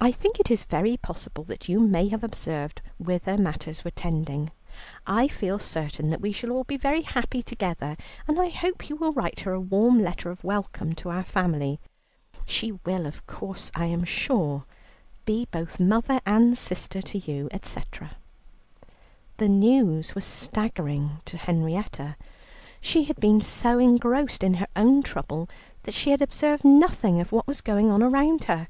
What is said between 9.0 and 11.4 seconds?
write her a warm letter of welcome to our